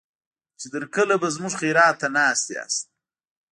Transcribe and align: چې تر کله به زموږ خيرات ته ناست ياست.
چې 0.59 0.67
تر 0.73 0.83
کله 0.95 1.13
به 1.21 1.27
زموږ 1.35 1.53
خيرات 1.61 1.95
ته 2.01 2.07
ناست 2.17 2.45
ياست. 2.57 2.85